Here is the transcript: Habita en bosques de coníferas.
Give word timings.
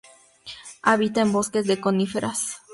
Habita 0.81 1.21
en 1.21 1.31
bosques 1.31 1.67
de 1.67 1.79
coníferas. 1.79 2.57